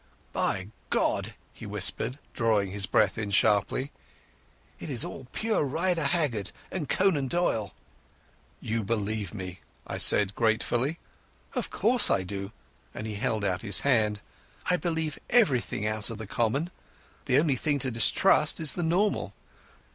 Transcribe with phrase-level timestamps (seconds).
[0.33, 3.91] "By God!" he whispered, drawing his breath in sharply,
[4.79, 7.75] "it is all pure Rider Haggard and Conan Doyle."
[8.59, 10.97] "You believe me," I said gratefully.
[11.53, 12.51] "Of course I do,"
[12.95, 14.21] and he held out his hand.
[14.71, 16.71] "I believe everything out of the common.
[17.25, 19.35] The only thing to distrust is the normal."